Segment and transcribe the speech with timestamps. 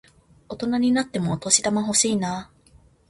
[0.49, 2.61] 大人になってもお年玉欲しいなぁ。